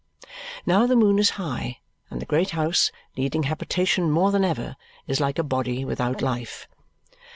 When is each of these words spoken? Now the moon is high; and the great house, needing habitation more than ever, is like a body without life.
Now 0.65 0.87
the 0.87 0.95
moon 0.95 1.19
is 1.19 1.29
high; 1.37 1.77
and 2.09 2.19
the 2.19 2.25
great 2.25 2.49
house, 2.57 2.91
needing 3.15 3.43
habitation 3.43 4.09
more 4.09 4.31
than 4.31 4.43
ever, 4.43 4.75
is 5.05 5.19
like 5.19 5.37
a 5.37 5.43
body 5.43 5.85
without 5.85 6.23
life. 6.23 6.67